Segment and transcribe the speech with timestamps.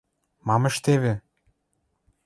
[0.47, 1.13] Мам ӹштевӹ?